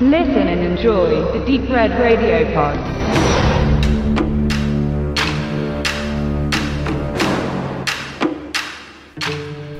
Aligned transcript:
Listen 0.00 0.48
and 0.48 0.60
enjoy 0.60 1.22
the 1.32 1.38
Deep 1.46 1.70
Red 1.70 1.92
Radio 1.92 2.44
Pod. 2.52 2.76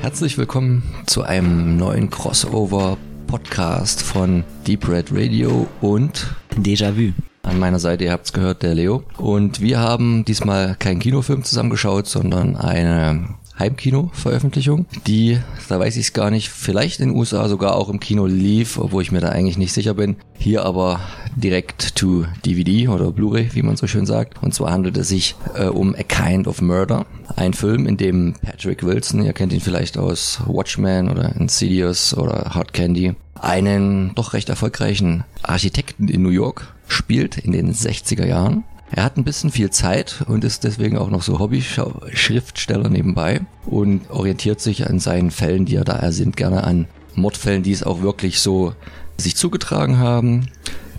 Herzlich 0.00 0.38
willkommen 0.38 0.84
zu 1.06 1.24
einem 1.24 1.76
neuen 1.76 2.10
Crossover-Podcast 2.10 4.04
von 4.04 4.44
Deep 4.68 4.88
Red 4.88 5.08
Radio 5.10 5.66
und 5.80 6.28
Déjà-vu. 6.56 7.12
An 7.42 7.58
meiner 7.58 7.80
Seite, 7.80 8.04
ihr 8.04 8.12
habt 8.12 8.26
es 8.26 8.32
gehört, 8.32 8.62
der 8.62 8.76
Leo. 8.76 9.02
Und 9.18 9.60
wir 9.60 9.80
haben 9.80 10.24
diesmal 10.24 10.76
keinen 10.78 11.00
Kinofilm 11.00 11.42
zusammengeschaut, 11.42 12.06
sondern 12.06 12.54
eine 12.54 13.30
Heimkino-Veröffentlichung, 13.58 14.86
die, 15.06 15.38
da 15.68 15.78
weiß 15.78 15.96
ich 15.96 16.06
es 16.06 16.12
gar 16.12 16.30
nicht, 16.30 16.48
vielleicht 16.48 17.00
in 17.00 17.10
den 17.10 17.18
USA 17.18 17.48
sogar 17.48 17.76
auch 17.76 17.88
im 17.88 18.00
Kino 18.00 18.26
lief, 18.26 18.78
obwohl 18.78 19.02
ich 19.02 19.12
mir 19.12 19.20
da 19.20 19.28
eigentlich 19.28 19.58
nicht 19.58 19.72
sicher 19.72 19.94
bin. 19.94 20.16
Hier 20.36 20.64
aber 20.64 21.00
direkt 21.36 21.94
to 21.96 22.26
DVD 22.44 22.88
oder 22.88 23.12
Blu-ray, 23.12 23.50
wie 23.54 23.62
man 23.62 23.76
so 23.76 23.86
schön 23.86 24.06
sagt. 24.06 24.42
Und 24.42 24.54
zwar 24.54 24.72
handelt 24.72 24.96
es 24.96 25.08
sich 25.08 25.36
äh, 25.54 25.66
um 25.66 25.94
A 25.94 26.02
Kind 26.02 26.48
of 26.48 26.60
Murder, 26.60 27.06
ein 27.36 27.54
Film, 27.54 27.86
in 27.86 27.96
dem 27.96 28.34
Patrick 28.42 28.82
Wilson, 28.82 29.24
ihr 29.24 29.32
kennt 29.32 29.52
ihn 29.52 29.60
vielleicht 29.60 29.98
aus 29.98 30.40
Watchmen 30.46 31.08
oder 31.08 31.34
Insidious 31.36 32.16
oder 32.16 32.54
Hard 32.54 32.72
Candy, 32.72 33.14
einen 33.34 34.14
doch 34.14 34.32
recht 34.32 34.48
erfolgreichen 34.48 35.24
Architekten 35.42 36.08
in 36.08 36.22
New 36.22 36.30
York 36.30 36.74
spielt 36.88 37.38
in 37.38 37.52
den 37.52 37.72
60er 37.72 38.26
Jahren 38.26 38.64
er 38.90 39.04
hat 39.04 39.16
ein 39.16 39.24
bisschen 39.24 39.50
viel 39.50 39.70
Zeit 39.70 40.24
und 40.28 40.44
ist 40.44 40.64
deswegen 40.64 40.98
auch 40.98 41.10
noch 41.10 41.22
so 41.22 41.38
Hobby-Schriftsteller 41.38 42.88
nebenbei 42.88 43.40
und 43.66 44.10
orientiert 44.10 44.60
sich 44.60 44.88
an 44.88 45.00
seinen 45.00 45.30
Fällen, 45.30 45.64
die 45.64 45.76
er 45.76 45.84
da 45.84 45.94
ersinnt, 45.94 46.36
gerne 46.36 46.64
an 46.64 46.86
Mordfällen, 47.14 47.62
die 47.62 47.72
es 47.72 47.82
auch 47.82 48.02
wirklich 48.02 48.40
so 48.40 48.74
sich 49.16 49.36
zugetragen 49.36 49.98
haben. 49.98 50.48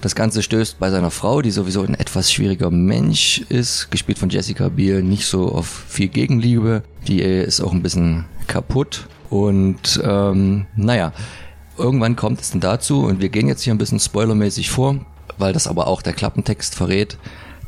Das 0.02 0.16
Ganze 0.16 0.44
stößt 0.44 0.78
bei 0.80 0.92
seiner 0.92 1.12
Frau, 1.12 1.42
die 1.42 1.52
sowieso 1.52 1.82
ein 1.82 1.96
etwas 1.96 2.32
schwieriger 2.32 2.70
Mensch 2.70 3.42
ist, 3.50 3.90
gespielt 3.92 4.20
von 4.20 4.30
Jessica 4.30 4.70
Biel, 4.70 5.02
nicht 5.02 5.26
so 5.26 5.52
auf 5.52 5.86
viel 5.88 6.10
Gegenliebe. 6.10 6.84
Die 7.08 7.22
ist 7.22 7.62
auch 7.62 7.72
ein 7.72 7.82
bisschen 7.82 8.26
kaputt. 8.48 9.08
Und 9.30 10.00
ähm, 10.04 10.68
naja, 10.76 11.12
irgendwann 11.78 12.16
kommt 12.16 12.42
es 12.42 12.52
dann 12.52 12.62
dazu, 12.62 13.04
und 13.04 13.20
wir 13.20 13.30
gehen 13.30 13.48
jetzt 13.48 13.64
hier 13.64 13.74
ein 13.74 13.80
bisschen 13.80 14.00
spoilermäßig 14.00 14.70
vor, 14.70 14.98
weil 15.38 15.54
das 15.54 15.68
aber 15.68 15.88
auch 15.88 16.02
der 16.02 16.14
Klappentext 16.14 16.76
verrät, 16.76 17.18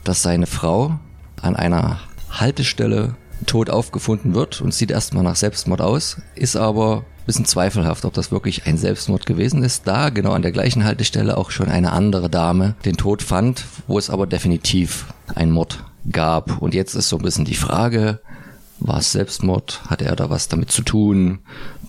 dass 0.08 0.24
seine 0.24 0.48
Frau 0.48 1.00
an 1.42 1.56
einer 1.56 2.00
Haltestelle 2.30 3.16
tot 3.46 3.70
aufgefunden 3.70 4.34
wird 4.34 4.62
und 4.62 4.74
sieht 4.74 4.92
erstmal 4.92 5.24
nach 5.24 5.36
Selbstmord 5.36 5.82
aus, 5.82 6.18
ist 6.36 6.56
aber 6.56 6.98
ein 6.98 7.26
bisschen 7.26 7.46
zweifelhaft, 7.46 8.06
ob 8.06 8.14
das 8.14 8.32
wirklich 8.32 8.66
ein 8.66 8.78
Selbstmord 8.78 9.26
gewesen 9.26 9.64
ist, 9.64 9.88
da 9.88 10.10
genau 10.10 10.32
an 10.32 10.42
der 10.42 10.52
gleichen 10.52 10.84
Haltestelle 10.84 11.38
auch 11.38 11.52
schon 11.52 11.70
eine 11.70 11.92
andere 11.92 12.30
Dame 12.30 12.76
den 12.86 12.98
Tod 12.98 13.22
fand, 13.22 13.66
wo 13.88 13.98
es 13.98 14.10
aber 14.10 14.26
definitiv 14.26 15.08
ein 15.36 15.52
Mord 15.52 15.84
gab. 16.12 16.62
Und 16.62 16.74
jetzt 16.74 16.96
ist 16.96 17.10
so 17.10 17.18
ein 17.18 17.24
bisschen 17.24 17.46
die 17.46 17.56
Frage, 17.56 18.22
war 18.80 19.00
es 19.00 19.12
Selbstmord? 19.12 19.82
Hatte 19.88 20.06
er 20.06 20.16
da 20.16 20.30
was 20.30 20.48
damit 20.48 20.72
zu 20.72 20.82
tun? 20.82 21.40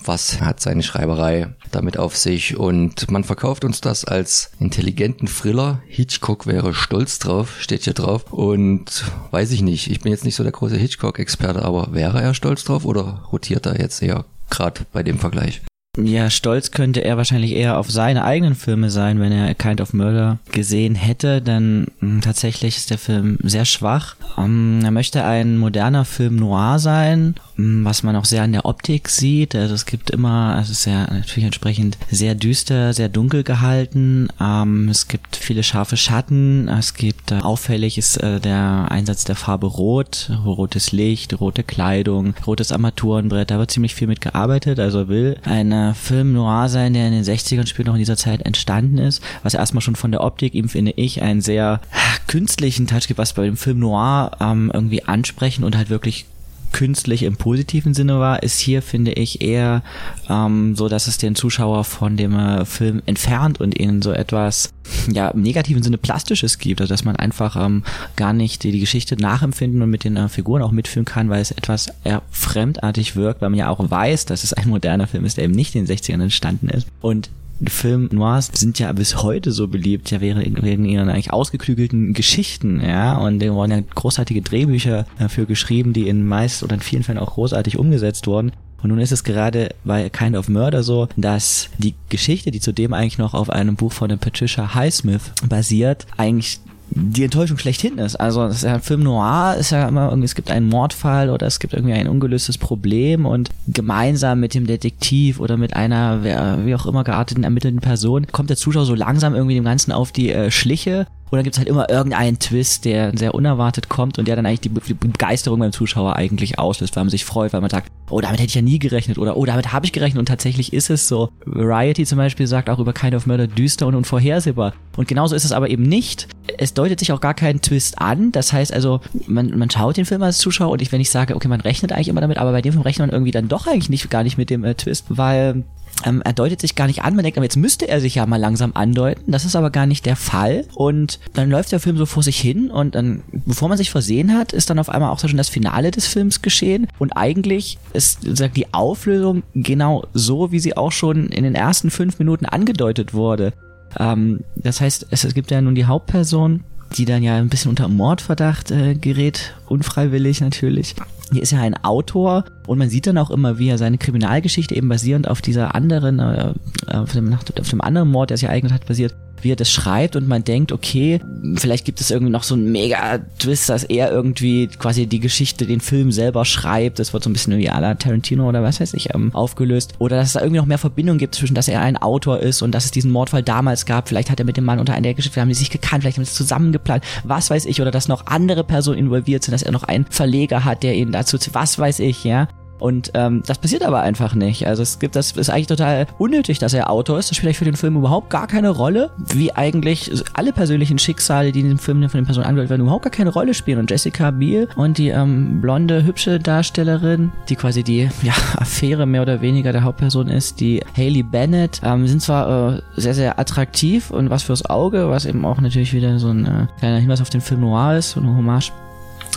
Was 0.05 0.41
hat 0.41 0.59
seine 0.59 0.83
Schreiberei 0.83 1.53
damit 1.71 1.97
auf 1.97 2.17
sich? 2.17 2.57
Und 2.57 3.11
man 3.11 3.23
verkauft 3.23 3.63
uns 3.63 3.81
das 3.81 4.05
als 4.05 4.51
intelligenten 4.59 5.27
Thriller. 5.27 5.81
Hitchcock 5.87 6.47
wäre 6.47 6.73
stolz 6.73 7.19
drauf, 7.19 7.57
steht 7.59 7.83
hier 7.83 7.93
drauf. 7.93 8.31
Und 8.31 9.05
weiß 9.31 9.51
ich 9.51 9.61
nicht. 9.61 9.91
Ich 9.91 10.01
bin 10.01 10.11
jetzt 10.11 10.25
nicht 10.25 10.35
so 10.35 10.43
der 10.43 10.51
große 10.51 10.77
Hitchcock-Experte, 10.77 11.63
aber 11.63 11.93
wäre 11.93 12.21
er 12.21 12.33
stolz 12.33 12.63
drauf 12.63 12.85
oder 12.85 13.23
rotiert 13.31 13.65
er 13.65 13.79
jetzt 13.79 14.01
eher 14.01 14.25
gerade 14.49 14.85
bei 14.91 15.03
dem 15.03 15.19
Vergleich? 15.19 15.61
Ja, 16.03 16.29
stolz 16.29 16.71
könnte 16.71 17.03
er 17.03 17.17
wahrscheinlich 17.17 17.53
eher 17.53 17.77
auf 17.77 17.91
seine 17.91 18.23
eigenen 18.23 18.55
Filme 18.55 18.89
sein, 18.89 19.19
wenn 19.19 19.31
er 19.31 19.53
Kind 19.55 19.81
of 19.81 19.93
Murder 19.93 20.39
gesehen 20.51 20.95
hätte, 20.95 21.41
denn 21.41 21.87
hm, 21.99 22.21
tatsächlich 22.21 22.77
ist 22.77 22.89
der 22.89 22.97
Film 22.97 23.37
sehr 23.43 23.65
schwach. 23.65 24.15
Um, 24.37 24.79
ähm, 24.79 24.85
er 24.85 24.91
möchte 24.91 25.23
ein 25.23 25.57
moderner 25.57 26.05
Film 26.05 26.37
noir 26.37 26.79
sein, 26.79 27.35
hm, 27.55 27.83
was 27.83 28.03
man 28.03 28.15
auch 28.15 28.25
sehr 28.25 28.43
an 28.43 28.51
der 28.51 28.65
Optik 28.65 29.09
sieht. 29.09 29.55
Also 29.55 29.73
es 29.73 29.85
gibt 29.85 30.09
immer, 30.09 30.57
es 30.61 30.69
ist 30.69 30.85
ja 30.85 31.01
natürlich 31.11 31.45
entsprechend 31.45 31.97
sehr 32.09 32.35
düster, 32.35 32.93
sehr 32.93 33.09
dunkel 33.09 33.43
gehalten. 33.43 34.29
Um, 34.39 34.45
ähm, 34.45 34.89
es 34.89 35.07
gibt 35.07 35.35
viele 35.35 35.63
scharfe 35.63 35.97
Schatten. 35.97 36.67
Es 36.69 36.93
gibt 36.93 37.31
äh, 37.31 37.39
auffällig 37.39 37.97
ist 37.97 38.17
äh, 38.17 38.39
der 38.39 38.87
Einsatz 38.89 39.25
der 39.25 39.35
Farbe 39.35 39.67
Rot, 39.67 40.31
rotes 40.45 40.91
Licht, 40.91 41.39
rote 41.39 41.63
Kleidung, 41.63 42.33
rotes 42.45 42.71
Armaturenbrett. 42.71 43.51
Da 43.51 43.57
wird 43.57 43.71
ziemlich 43.71 43.95
viel 43.95 44.07
mit 44.07 44.21
gearbeitet. 44.21 44.79
Also 44.79 45.09
will 45.09 45.37
eine 45.43 45.88
Film 45.93 46.33
noir 46.33 46.69
sein, 46.69 46.93
der 46.93 47.07
in 47.07 47.13
den 47.13 47.23
60ern 47.23 47.67
spielt, 47.67 47.87
noch 47.87 47.95
in 47.95 47.99
dieser 47.99 48.17
Zeit 48.17 48.41
entstanden 48.41 48.97
ist, 48.97 49.23
was 49.43 49.53
erstmal 49.53 49.81
schon 49.81 49.95
von 49.95 50.11
der 50.11 50.21
Optik 50.21 50.53
ihm, 50.53 50.69
finde 50.69 50.93
ich, 50.95 51.21
einen 51.21 51.41
sehr 51.41 51.81
künstlichen 52.27 52.87
Touch 52.87 53.07
gibt, 53.07 53.17
was 53.17 53.33
bei 53.33 53.45
dem 53.45 53.57
Film 53.57 53.79
noir 53.79 54.31
ähm, 54.39 54.71
irgendwie 54.73 55.03
ansprechen 55.03 55.63
und 55.63 55.75
halt 55.77 55.89
wirklich 55.89 56.25
künstlich 56.71 57.23
im 57.23 57.35
positiven 57.35 57.93
Sinne 57.93 58.19
war, 58.19 58.43
ist 58.43 58.59
hier, 58.59 58.81
finde 58.81 59.11
ich, 59.13 59.41
eher 59.41 59.83
ähm, 60.29 60.75
so, 60.75 60.89
dass 60.89 61.07
es 61.07 61.17
den 61.17 61.35
Zuschauer 61.35 61.83
von 61.83 62.17
dem 62.17 62.37
äh, 62.37 62.65
Film 62.65 63.01
entfernt 63.05 63.59
und 63.59 63.79
ihnen 63.79 64.01
so 64.01 64.11
etwas, 64.11 64.73
ja, 65.11 65.29
im 65.29 65.41
negativen 65.41 65.83
Sinne 65.83 65.97
Plastisches 65.97 66.57
gibt, 66.57 66.81
also 66.81 66.93
dass 66.93 67.05
man 67.05 67.15
einfach 67.15 67.55
ähm, 67.55 67.83
gar 68.15 68.33
nicht 68.33 68.63
die, 68.63 68.71
die 68.71 68.79
Geschichte 68.79 69.15
nachempfinden 69.15 69.81
und 69.81 69.89
mit 69.89 70.03
den 70.03 70.17
äh, 70.17 70.29
Figuren 70.29 70.61
auch 70.61 70.71
mitfühlen 70.71 71.05
kann, 71.05 71.29
weil 71.29 71.41
es 71.41 71.51
etwas 71.51 71.87
eher 72.03 72.21
fremdartig 72.31 73.15
wirkt, 73.15 73.41
weil 73.41 73.49
man 73.49 73.59
ja 73.59 73.69
auch 73.69 73.79
weiß, 73.79 74.25
dass 74.25 74.43
es 74.43 74.53
ein 74.53 74.69
moderner 74.69 75.07
Film 75.07 75.25
ist, 75.25 75.37
der 75.37 75.45
eben 75.45 75.53
nicht 75.53 75.75
in 75.75 75.85
den 75.85 75.97
60ern 75.97 76.21
entstanden 76.21 76.69
ist. 76.69 76.87
Und 77.01 77.29
Film 77.67 78.09
Noirs 78.11 78.49
sind 78.53 78.79
ja 78.79 78.91
bis 78.93 79.21
heute 79.21 79.51
so 79.51 79.67
beliebt, 79.67 80.11
ja 80.11 80.21
wegen 80.21 80.85
ihren 80.85 81.09
eigentlich 81.09 81.33
ausgeklügelten 81.33 82.13
Geschichten, 82.13 82.81
ja, 82.81 83.17
und 83.17 83.39
da 83.39 83.53
wurden 83.53 83.71
ja 83.71 83.81
großartige 83.95 84.41
Drehbücher 84.41 85.05
dafür 85.17 85.45
geschrieben, 85.45 85.93
die 85.93 86.07
in 86.07 86.25
meist 86.25 86.63
oder 86.63 86.75
in 86.75 86.81
vielen 86.81 87.03
Fällen 87.03 87.19
auch 87.19 87.33
großartig 87.33 87.77
umgesetzt 87.77 88.27
wurden. 88.27 88.51
Und 88.81 88.89
nun 88.89 88.99
ist 88.99 89.11
es 89.11 89.25
gerade 89.25 89.75
bei 89.83 90.09
Kind 90.09 90.37
of 90.37 90.47
Murder 90.47 90.83
so, 90.83 91.09
dass 91.17 91.69
die 91.77 91.95
Geschichte, 92.07 92.49
die 92.49 92.61
zudem 92.61 92.93
eigentlich 92.93 93.17
noch 93.17 93.33
auf 93.33 93.49
einem 93.49 93.75
Buch 93.75 93.91
von 93.91 94.09
Patricia 94.17 94.73
Highsmith 94.73 95.33
basiert, 95.47 96.07
eigentlich 96.15 96.61
die 96.91 97.23
Enttäuschung 97.23 97.57
schlechthin 97.57 97.97
ist. 97.97 98.15
Also 98.15 98.47
das 98.47 98.57
ist 98.57 98.63
ja 98.63 98.75
ein 98.75 98.81
Film 98.81 99.03
noir, 99.03 99.55
ist 99.59 99.71
ja 99.71 99.87
immer 99.87 100.09
irgendwie, 100.09 100.25
es 100.25 100.35
gibt 100.35 100.51
einen 100.51 100.67
Mordfall 100.67 101.29
oder 101.29 101.47
es 101.47 101.59
gibt 101.59 101.73
irgendwie 101.73 101.93
ein 101.93 102.07
ungelöstes 102.07 102.57
Problem 102.57 103.25
und 103.25 103.49
gemeinsam 103.67 104.39
mit 104.39 104.53
dem 104.53 104.67
Detektiv 104.67 105.39
oder 105.39 105.57
mit 105.57 105.75
einer 105.75 106.23
wie 106.65 106.75
auch 106.75 106.85
immer 106.85 107.03
gearteten 107.03 107.43
ermittelnden 107.43 107.81
Person 107.81 108.27
kommt 108.31 108.49
der 108.49 108.57
Zuschauer 108.57 108.85
so 108.85 108.95
langsam 108.95 109.35
irgendwie 109.35 109.55
dem 109.55 109.63
Ganzen 109.63 109.91
auf 109.91 110.11
die 110.11 110.31
äh, 110.31 110.51
Schliche 110.51 111.07
und 111.31 111.37
dann 111.37 111.43
gibt's 111.43 111.57
halt 111.57 111.67
immer 111.67 111.89
irgendeinen 111.89 112.39
Twist, 112.39 112.85
der 112.85 113.15
sehr 113.15 113.35
unerwartet 113.35 113.89
kommt 113.89 114.17
und 114.17 114.27
der 114.27 114.35
dann 114.35 114.45
eigentlich 114.45 114.61
die, 114.61 114.69
Begeisterung 114.69 115.59
beim 115.59 115.71
Zuschauer 115.71 116.15
eigentlich 116.15 116.57
auslöst, 116.57 116.95
weil 116.95 117.03
man 117.03 117.09
sich 117.09 117.25
freut, 117.25 117.53
weil 117.53 117.61
man 117.61 117.69
sagt, 117.69 117.91
oh, 118.09 118.21
damit 118.21 118.39
hätte 118.39 118.47
ich 118.47 118.55
ja 118.55 118.61
nie 118.61 118.79
gerechnet 118.79 119.17
oder 119.17 119.37
oh, 119.37 119.45
damit 119.45 119.71
habe 119.71 119.85
ich 119.85 119.91
gerechnet 119.91 120.19
und 120.19 120.25
tatsächlich 120.25 120.73
ist 120.73 120.89
es 120.89 121.07
so. 121.07 121.29
Variety 121.45 122.05
zum 122.05 122.17
Beispiel 122.17 122.47
sagt 122.47 122.69
auch 122.69 122.79
über 122.79 122.93
Kind 122.93 123.13
of 123.13 123.27
Murder 123.27 123.47
düster 123.47 123.85
und 123.87 123.95
unvorhersehbar. 123.95 124.73
Und 124.97 125.07
genauso 125.07 125.35
ist 125.35 125.45
es 125.45 125.51
aber 125.51 125.69
eben 125.69 125.83
nicht. 125.83 126.27
Es 126.57 126.73
deutet 126.73 126.99
sich 126.99 127.11
auch 127.11 127.21
gar 127.21 127.33
keinen 127.33 127.61
Twist 127.61 127.99
an. 127.99 128.31
Das 128.31 128.51
heißt 128.51 128.73
also, 128.73 129.01
man, 129.27 129.57
man 129.57 129.69
schaut 129.69 129.97
den 129.97 130.05
Film 130.05 130.23
als 130.23 130.39
Zuschauer 130.39 130.71
und 130.71 130.81
ich, 130.81 130.91
wenn 130.91 131.01
ich 131.01 131.11
sage, 131.11 131.35
okay, 131.35 131.47
man 131.47 131.61
rechnet 131.61 131.91
eigentlich 131.91 132.07
immer 132.07 132.21
damit, 132.21 132.37
aber 132.37 132.51
bei 132.51 132.61
dem 132.61 132.73
Film 132.73 132.83
rechnet 132.83 133.07
man 133.07 133.13
irgendwie 133.13 133.31
dann 133.31 133.47
doch 133.47 133.67
eigentlich 133.67 133.89
nicht, 133.89 134.09
gar 134.09 134.23
nicht 134.23 134.37
mit 134.37 134.49
dem 134.49 134.63
äh, 134.63 134.73
Twist, 134.73 135.05
weil 135.09 135.63
ähm, 136.05 136.21
er 136.23 136.33
deutet 136.33 136.61
sich 136.61 136.75
gar 136.75 136.87
nicht 136.87 137.03
an. 137.03 137.15
Man 137.15 137.23
denkt, 137.23 137.37
aber 137.37 137.45
jetzt 137.45 137.57
müsste 137.57 137.87
er 137.87 138.01
sich 138.01 138.15
ja 138.15 138.25
mal 138.25 138.37
langsam 138.37 138.71
andeuten. 138.73 139.31
Das 139.31 139.45
ist 139.45 139.55
aber 139.55 139.69
gar 139.69 139.85
nicht 139.85 140.05
der 140.05 140.15
Fall. 140.15 140.65
Und 140.73 141.19
dann 141.33 141.49
läuft 141.49 141.71
der 141.71 141.79
Film 141.79 141.97
so 141.97 142.05
vor 142.05 142.23
sich 142.23 142.39
hin 142.39 142.71
und 142.71 142.95
dann, 142.95 143.23
bevor 143.31 143.69
man 143.69 143.77
sich 143.77 143.91
versehen 143.91 144.33
hat, 144.33 144.53
ist 144.53 144.69
dann 144.69 144.79
auf 144.79 144.89
einmal 144.89 145.11
auch 145.11 145.19
schon 145.19 145.37
das 145.37 145.49
Finale 145.49 145.91
des 145.91 146.07
Films 146.07 146.41
geschehen. 146.41 146.87
Und 146.99 147.13
eigentlich 147.13 147.77
ist 147.93 148.19
sagt, 148.37 148.57
die 148.57 148.73
Auflösung 148.73 149.43
genau 149.53 150.05
so, 150.13 150.51
wie 150.51 150.59
sie 150.59 150.77
auch 150.77 150.91
schon 150.91 151.27
in 151.27 151.43
den 151.43 151.55
ersten 151.55 151.91
fünf 151.91 152.19
Minuten 152.19 152.45
angedeutet 152.45 153.13
wurde. 153.13 153.53
Ähm, 153.97 154.41
das 154.55 154.81
heißt, 154.81 155.07
es, 155.09 155.23
es 155.23 155.33
gibt 155.33 155.51
ja 155.51 155.61
nun 155.61 155.75
die 155.75 155.85
Hauptperson, 155.85 156.63
die 156.97 157.05
dann 157.05 157.23
ja 157.23 157.35
ein 157.35 157.49
bisschen 157.49 157.69
unter 157.69 157.87
Mordverdacht 157.87 158.71
äh, 158.71 158.95
gerät, 158.95 159.53
unfreiwillig 159.67 160.41
natürlich. 160.41 160.95
Hier 161.31 161.43
ist 161.43 161.51
ja 161.51 161.61
ein 161.61 161.75
Autor 161.83 162.45
und 162.65 162.79
man 162.79 162.89
sieht 162.89 163.05
dann 163.05 163.17
auch 163.19 163.29
immer, 163.29 163.59
wie 163.59 163.69
er 163.69 163.77
seine 163.77 163.99
Kriminalgeschichte 163.99 164.75
eben 164.75 164.89
basierend 164.89 165.27
auf 165.27 165.41
dieser 165.41 165.75
anderen, 165.75 166.19
äh, 166.19 166.53
auf, 166.87 167.11
dem, 167.11 167.33
auf 167.33 167.69
dem 167.69 167.81
anderen 167.81 168.09
Mord, 168.09 168.31
der 168.31 168.37
sich 168.37 168.47
ereignet 168.47 168.73
hat, 168.73 168.87
basiert, 168.87 169.15
wie 169.43 169.51
er 169.51 169.55
das 169.55 169.71
schreibt 169.71 170.15
und 170.15 170.27
man 170.27 170.43
denkt, 170.43 170.71
okay, 170.71 171.19
vielleicht 171.55 171.85
gibt 171.85 172.01
es 172.01 172.11
irgendwie 172.11 172.31
noch 172.31 172.43
so 172.43 172.55
einen 172.55 172.71
mega 172.71 173.19
Twist, 173.39 173.69
dass 173.69 173.83
er 173.83 174.11
irgendwie 174.11 174.67
quasi 174.67 175.07
die 175.07 175.19
Geschichte, 175.19 175.65
den 175.65 175.81
Film 175.81 176.11
selber 176.11 176.45
schreibt. 176.45 176.99
Das 176.99 177.13
wird 177.13 177.23
so 177.23 177.29
ein 177.29 177.33
bisschen 177.33 177.57
wie 177.57 177.69
à 177.69 177.95
Tarantino 177.97 178.47
oder 178.47 178.63
was 178.63 178.79
weiß 178.79 178.93
ich 178.93 179.13
ähm, 179.13 179.33
aufgelöst. 179.33 179.93
Oder 179.99 180.17
dass 180.17 180.27
es 180.27 180.33
da 180.33 180.41
irgendwie 180.41 180.59
noch 180.59 180.65
mehr 180.65 180.77
Verbindung 180.77 181.17
gibt 181.17 181.35
zwischen, 181.35 181.55
dass 181.55 181.67
er 181.67 181.81
ein 181.81 181.97
Autor 181.97 182.39
ist 182.39 182.61
und 182.61 182.71
dass 182.71 182.85
es 182.85 182.91
diesen 182.91 183.11
Mordfall 183.11 183.43
damals 183.43 183.85
gab. 183.85 184.07
Vielleicht 184.07 184.29
hat 184.29 184.39
er 184.39 184.45
mit 184.45 184.57
dem 184.57 184.65
Mann 184.65 184.79
unter 184.79 184.93
einer 184.93 185.13
Geschichte, 185.13 185.39
haben 185.41 185.49
die 185.49 185.55
sich 185.55 185.69
gekannt, 185.69 186.03
vielleicht 186.03 186.17
haben 186.17 186.25
sie 186.25 186.33
zusammengeplant, 186.33 187.03
was 187.23 187.49
weiß 187.49 187.65
ich. 187.65 187.81
Oder 187.81 187.91
dass 187.91 188.07
noch 188.07 188.27
andere 188.27 188.63
Personen 188.63 188.99
involviert 188.99 189.43
sind, 189.43 189.53
dass 189.53 189.63
er 189.63 189.71
noch 189.71 189.83
einen 189.83 190.05
Verleger 190.09 190.65
hat, 190.65 190.83
der 190.83 190.95
ihn 190.95 191.11
dazu, 191.11 191.37
was 191.53 191.79
weiß 191.79 191.99
ich, 191.99 192.23
ja. 192.23 192.47
Und 192.79 193.11
ähm, 193.13 193.43
das 193.45 193.57
passiert 193.57 193.83
aber 193.83 194.01
einfach 194.01 194.35
nicht. 194.35 194.65
Also 194.65 194.81
es 194.83 194.99
gibt, 194.99 195.15
das 195.15 195.31
ist 195.33 195.49
eigentlich 195.49 195.67
total 195.67 196.07
unnötig, 196.17 196.59
dass 196.59 196.73
er 196.73 196.89
Autor 196.89 197.19
ist. 197.19 197.29
Das 197.29 197.37
spielt 197.37 197.55
für 197.55 197.65
den 197.65 197.75
Film 197.75 197.97
überhaupt 197.97 198.29
gar 198.29 198.47
keine 198.47 198.69
Rolle, 198.69 199.11
wie 199.17 199.53
eigentlich 199.55 200.11
alle 200.33 200.53
persönlichen 200.53 200.97
Schicksale, 200.97 201.51
die 201.51 201.61
in 201.61 201.69
dem 201.69 201.79
Film 201.79 202.07
von 202.09 202.19
den 202.19 202.25
Personen 202.25 202.45
angehört 202.45 202.69
werden, 202.69 202.81
überhaupt 202.81 203.03
gar 203.03 203.11
keine 203.11 203.31
Rolle 203.31 203.53
spielen. 203.53 203.79
Und 203.79 203.91
Jessica 203.91 204.31
Biel 204.31 204.67
und 204.75 204.97
die 204.97 205.09
ähm, 205.09 205.61
blonde, 205.61 206.03
hübsche 206.03 206.39
Darstellerin, 206.39 207.31
die 207.49 207.55
quasi 207.55 207.83
die 207.83 208.09
ja, 208.23 208.33
Affäre 208.57 209.05
mehr 209.05 209.21
oder 209.21 209.41
weniger 209.41 209.71
der 209.71 209.83
Hauptperson 209.83 210.27
ist, 210.27 210.59
die 210.59 210.81
Haley 210.95 211.23
Bennett, 211.23 211.81
ähm, 211.83 212.07
sind 212.07 212.21
zwar 212.21 212.77
äh, 212.77 212.81
sehr, 212.95 213.13
sehr 213.13 213.39
attraktiv 213.39 214.11
und 214.11 214.29
was 214.29 214.43
fürs 214.43 214.65
Auge, 214.65 215.09
was 215.09 215.25
eben 215.25 215.45
auch 215.45 215.59
natürlich 215.61 215.93
wieder 215.93 216.19
so 216.19 216.29
ein 216.29 216.45
äh, 216.45 216.67
kleiner 216.79 216.97
Hinweis 216.97 217.21
auf 217.21 217.29
den 217.29 217.41
Film 217.41 217.61
Noir 217.61 217.97
ist, 217.97 218.11
so 218.11 218.19
eine 218.19 218.29
Hommage 218.29 218.71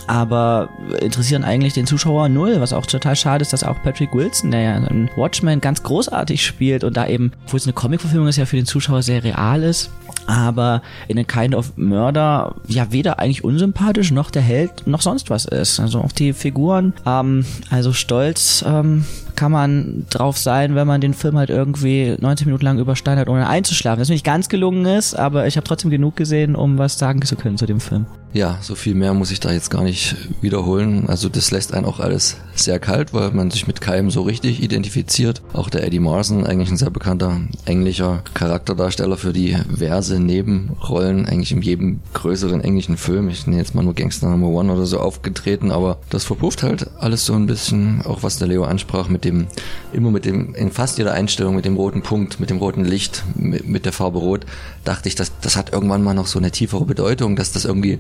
aber 0.07 0.69
interessieren 1.01 1.45
eigentlich 1.45 1.75
den 1.75 1.87
Zuschauer 1.87 2.29
null, 2.29 2.61
was 2.61 2.73
auch 2.73 2.87
total 2.87 3.17
schade 3.17 3.43
ist, 3.43 3.53
dass 3.53 3.65
auch 3.65 3.83
Patrick 3.83 4.13
Wilson, 4.15 4.51
der 4.51 4.61
ja 4.61 4.77
in 4.77 5.11
Watchmen 5.17 5.61
ganz 5.61 5.83
großartig 5.83 6.45
spielt 6.45 6.85
und 6.85 6.97
da 6.97 7.07
eben, 7.07 7.33
obwohl 7.45 7.59
es 7.59 7.67
eine 7.67 7.73
Comic-Verfilmung 7.73 8.29
ist, 8.29 8.37
ja 8.37 8.47
für 8.47 8.57
den 8.57 8.67
Zuschauer 8.67 9.03
sehr 9.03 9.23
real 9.25 9.63
ist, 9.63 9.91
aber 10.27 10.83
in 11.09 11.19
a 11.19 11.25
Kind 11.25 11.55
of 11.55 11.73
Murder 11.77 12.55
ja 12.67 12.93
weder 12.93 13.19
eigentlich 13.19 13.45
unsympathisch 13.45 14.11
noch 14.11 14.31
der 14.31 14.43
Held 14.43 14.87
noch 14.87 15.03
sonst 15.03 15.31
was 15.31 15.45
ist. 15.45 15.81
Also 15.81 16.01
auch 16.01 16.13
die 16.13 16.33
Figuren, 16.33 16.93
ähm, 17.07 17.45
also 17.71 17.93
stolz 17.93 18.65
ähm, 18.67 19.05
kann 19.37 19.53
man 19.53 20.07
drauf 20.11 20.39
sein, 20.39 20.75
wenn 20.75 20.87
man 20.87 21.01
den 21.01 21.15
Film 21.15 21.37
halt 21.37 21.51
irgendwie 21.51 22.17
90 22.19 22.47
Minuten 22.47 22.65
lang 22.65 22.79
überstanden 22.79 23.21
hat, 23.21 23.29
ohne 23.29 23.49
einzuschlafen. 23.49 23.99
Das 23.99 24.09
mir 24.09 24.15
nicht 24.15 24.25
ganz 24.25 24.49
gelungen 24.49 24.87
ist, 24.87 25.15
aber 25.15 25.47
ich 25.47 25.57
habe 25.57 25.67
trotzdem 25.67 25.91
genug 25.91 26.17
gesehen, 26.17 26.55
um 26.55 26.79
was 26.79 26.99
sagen 26.99 27.23
zu 27.23 27.37
können 27.37 27.59
zu 27.59 27.67
dem 27.67 27.81
Film. 27.81 28.07
Ja, 28.35 28.59
so 28.63 28.75
viel 28.75 28.95
mehr 28.95 29.13
muss 29.13 29.31
ich 29.31 29.41
da 29.41 29.53
jetzt 29.53 29.71
gar 29.71 29.83
nicht 29.83 30.17
wiederholen. 30.41 31.07
Also 31.07 31.29
das 31.29 31.51
lässt 31.51 31.75
einen 31.75 31.85
auch 31.85 32.01
alles 32.01 32.39
sehr 32.55 32.79
kalt, 32.79 33.13
weil 33.13 33.31
man 33.33 33.51
sich 33.51 33.67
mit 33.67 33.83
keinem 33.83 34.11
so 34.11 34.23
richtig 34.23 34.63
identifiziert. 34.63 35.43
Auch 35.53 35.69
der 35.69 35.85
Eddie 35.85 36.01
Marson, 36.01 36.47
eigentlich 36.47 36.71
ein 36.71 36.79
sehr 36.79 36.91
bekannter 36.91 37.43
englischer 37.67 38.23
Charakterdarsteller 38.33 39.19
für 39.19 39.35
diverse 39.35 40.12
Nebenrollen, 40.19 41.27
eigentlich 41.27 41.53
in 41.53 41.63
jedem 41.63 42.01
größeren 42.15 42.61
englischen 42.61 42.97
Film. 42.97 43.29
Ich 43.29 43.47
nenne 43.47 43.59
jetzt 43.59 43.75
mal 43.75 43.83
nur 43.83 43.95
Gangster 43.95 44.29
Number 44.29 44.49
One 44.49 44.73
oder 44.73 44.87
so 44.87 44.99
aufgetreten, 44.99 45.71
aber 45.71 45.99
das 46.11 46.25
verpufft 46.25 46.63
halt 46.63 46.91
alles 46.99 47.25
so 47.27 47.35
ein 47.35 47.47
bisschen, 47.47 48.03
auch 48.03 48.23
was 48.23 48.39
der 48.39 48.49
Leo 48.49 48.65
ansprach, 48.65 49.09
mit 49.09 49.25
dem, 49.25 49.47
immer 49.93 50.11
mit 50.11 50.25
dem, 50.25 50.55
in 50.55 50.71
fast 50.71 50.99
jeder 50.99 51.13
Einstellung 51.13 51.57
mit 51.57 51.65
dem 51.65 51.77
roten 51.77 52.03
Punkt, 52.03 52.41
mit 52.41 52.51
dem 52.51 52.59
roten 52.59 52.85
Licht, 52.85 53.25
mit, 53.35 53.67
mit 53.67 53.85
der 53.85 53.93
Farbe 53.93 54.19
Rot, 54.19 54.47
dachte 54.85 55.09
ich, 55.09 55.15
das, 55.15 55.33
das 55.41 55.57
hat 55.57 55.73
irgendwann 55.73 56.03
mal 56.03 56.15
noch 56.15 56.27
so 56.27 56.39
eine 56.39 56.51
tiefere 56.51 56.85
Bedeutung, 56.85 57.37
dass 57.37 57.53
das 57.53 57.65
irgendwie 57.65 57.99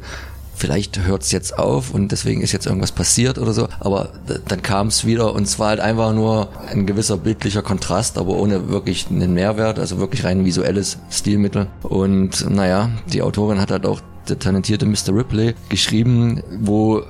vielleicht 0.54 1.04
hört 1.04 1.22
es 1.22 1.32
jetzt 1.32 1.58
auf 1.58 1.92
und 1.92 2.12
deswegen 2.12 2.40
ist 2.40 2.52
jetzt 2.52 2.66
irgendwas 2.66 2.92
passiert 2.92 3.38
oder 3.38 3.52
so. 3.52 3.68
Aber 3.80 4.10
dann 4.48 4.62
kam 4.62 4.88
es 4.88 5.04
wieder 5.04 5.34
und 5.34 5.44
es 5.44 5.58
war 5.58 5.68
halt 5.68 5.80
einfach 5.80 6.12
nur 6.12 6.48
ein 6.70 6.86
gewisser 6.86 7.16
bildlicher 7.16 7.62
Kontrast, 7.62 8.18
aber 8.18 8.36
ohne 8.36 8.68
wirklich 8.68 9.06
einen 9.10 9.34
Mehrwert, 9.34 9.78
also 9.78 9.98
wirklich 9.98 10.24
rein 10.24 10.44
visuelles 10.44 10.98
Stilmittel. 11.10 11.66
Und 11.82 12.48
naja, 12.48 12.90
die 13.12 13.22
Autorin 13.22 13.60
hat 13.60 13.70
halt 13.70 13.86
auch 13.86 14.00
der 14.28 14.38
talentierte 14.38 14.86
Mr. 14.86 15.14
Ripley 15.14 15.54
geschrieben, 15.68 16.42
wo 16.60 17.02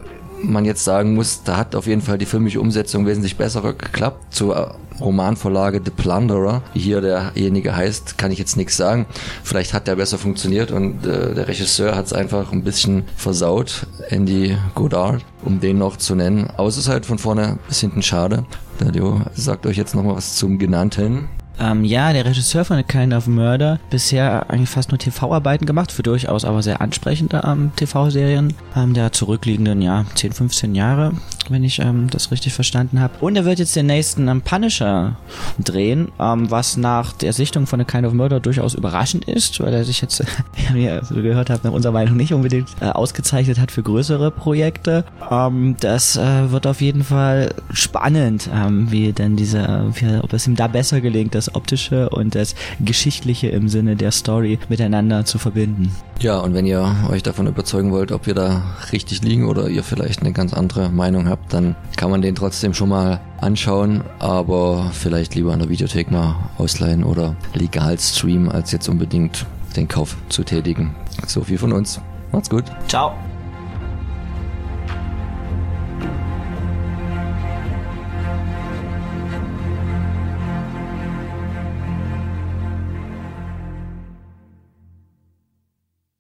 man 0.43 0.65
jetzt 0.65 0.85
sagen 0.85 1.15
muss, 1.15 1.43
da 1.45 1.57
hat 1.57 1.75
auf 1.75 1.87
jeden 1.87 2.03
Fall 2.03 2.19
die 2.19 2.27
filmische 2.27 2.61
Umsetzung 2.61 3.07
wesentlich 3.07 3.37
besser 3.37 3.63
geklappt. 3.63 4.35
Zur 4.35 4.77
Romanvorlage 5.01 5.81
The 5.85 5.91
Plunderer, 5.91 6.63
wie 6.75 6.81
hier 6.81 7.01
derjenige 7.01 7.75
heißt, 7.75 8.19
kann 8.19 8.31
ich 8.31 8.39
jetzt 8.39 8.57
nichts 8.57 8.77
sagen. 8.77 9.07
Vielleicht 9.43 9.75
hat 9.75 9.87
der 9.87 9.97
besser 9.97 10.19
funktioniert 10.19 10.71
und 10.71 11.07
äh, 11.07 11.35
der 11.35 11.49
Regisseur 11.49 11.95
hat 11.95 12.07
es 12.07 12.13
einfach 12.13 12.53
ein 12.53 12.65
bisschen 12.65 13.05
versaut, 13.17 13.87
Andy 14.09 14.57
Godard, 14.75 15.25
um 15.45 15.61
den 15.61 15.79
noch 15.79 15.97
zu 15.97 16.15
nennen. 16.15 16.49
Aber 16.57 16.69
es 16.69 16.77
ist 16.77 16.89
halt 16.89 17.07
von 17.07 17.19
vorne 17.19 17.59
bis 17.69 17.81
hinten 17.81 18.03
schade. 18.03 18.45
Leo 18.81 19.21
sagt 19.35 19.67
euch 19.67 19.77
jetzt 19.77 19.95
nochmal 19.95 20.17
was 20.17 20.35
zum 20.35 20.59
Genannten. 20.59 21.29
Ähm, 21.61 21.85
ja, 21.85 22.13
der 22.13 22.25
Regisseur 22.25 22.65
von 22.65 22.79
A 22.79 22.83
Kind 22.83 23.13
of 23.13 23.27
Murder, 23.27 23.79
bisher 23.91 24.51
eigentlich 24.51 24.71
fast 24.71 24.91
nur 24.91 24.99
TV-Arbeiten 24.99 25.67
gemacht, 25.67 25.93
für 25.93 26.03
durchaus 26.03 26.45
aber 26.45 26.63
sehr 26.63 26.81
ansprechende 26.81 27.43
ähm, 27.47 27.73
TV-Serien 27.77 28.55
ähm, 28.75 28.95
der 28.95 29.13
zurückliegenden, 29.13 29.83
ja, 29.83 30.05
10, 30.15 30.33
15 30.33 30.75
Jahre, 30.75 31.13
wenn 31.51 31.65
ich 31.65 31.79
ähm, 31.79 32.09
das 32.11 32.31
richtig 32.31 32.53
verstanden 32.53 33.01
habe. 33.01 33.15
Und 33.21 33.37
er 33.37 33.45
wird 33.45 33.59
jetzt 33.59 33.77
den 33.77 33.87
nächsten 33.87 34.29
ähm, 34.29 34.43
Punisher 34.43 35.17
drehen, 35.59 36.09
ähm, 36.19 36.51
was 36.51 36.77
nach 36.77 37.13
der 37.13 37.33
Sichtung 37.33 37.67
von 37.67 37.81
A 37.81 37.85
Kind 37.85 38.07
of 38.07 38.13
Murder 38.13 38.41
durchaus 38.41 38.75
überraschend 38.75 39.25
ist, 39.25 39.61
weil 39.61 39.73
er 39.73 39.85
sich 39.85 40.01
jetzt, 40.01 40.25
wie 40.73 40.85
ihr 40.85 41.03
gehört 41.11 41.51
habt, 41.51 41.65
nach 41.65 41.73
unserer 41.73 41.93
Meinung 41.93 42.17
nicht 42.17 42.33
unbedingt 42.33 42.69
äh, 42.81 42.87
ausgezeichnet 42.87 43.59
hat 43.59 43.71
für 43.71 43.83
größere 43.83 44.31
Projekte. 44.31 45.05
Ähm, 45.31 45.77
das 45.81 46.17
äh, 46.17 46.51
wird 46.51 46.67
auf 46.67 46.81
jeden 46.81 47.05
Fall 47.05 47.55
spannend, 47.73 48.49
ähm, 48.55 48.91
wie 48.91 49.13
denn 49.13 49.37
diese, 49.37 49.91
wie, 49.95 50.19
ob 50.23 50.33
es 50.33 50.47
ihm 50.47 50.57
da 50.57 50.67
besser 50.67 51.01
gelingt, 51.01 51.35
das 51.35 51.55
Optische 51.55 52.11
und 52.11 52.35
das 52.35 52.55
Geschichtliche 52.81 53.49
im 53.49 53.69
Sinne 53.69 53.97
der 53.97 54.11
Story 54.11 54.59
miteinander 54.69 55.25
zu 55.25 55.39
verbinden. 55.39 55.93
Ja, 56.21 56.39
und 56.39 56.55
wenn 56.55 56.67
ihr 56.67 56.95
euch 57.11 57.25
davon 57.25 57.49
überzeugen 57.49 57.91
wollt, 57.91 58.13
ob 58.13 58.27
wir 58.27 58.35
da 58.35 58.63
richtig 58.93 59.23
liegen 59.23 59.49
oder 59.49 59.69
ihr 59.69 59.83
vielleicht 59.83 60.21
eine 60.21 60.33
ganz 60.33 60.55
andere 60.55 60.89
Meinung 60.89 61.29
habt, 61.33 61.53
dann 61.53 61.75
kann 61.97 62.11
man 62.11 62.23
den 62.23 62.35
trotzdem 62.35 62.75
schon 62.75 62.91
mal 62.91 63.21
anschauen, 63.41 64.03
aber 64.21 64.91
vielleicht 64.93 65.35
lieber 65.35 65.53
an 65.53 65.59
der 65.59 65.69
Videothek 65.69 66.11
mal 66.11 66.37
ausleihen 66.59 67.03
oder 67.03 67.35
legal 67.55 67.99
streamen, 67.99 68.51
als 68.51 68.71
jetzt 68.71 68.89
unbedingt 68.89 69.47
den 69.77 69.89
Kauf 69.89 70.17
zu 70.29 70.45
tätigen. 70.45 70.95
So 71.27 71.43
viel 71.43 71.59
von 71.59 71.73
uns. 71.73 72.01
Macht's 72.31 72.49
gut. 72.49 72.65
Ciao. 72.89 73.15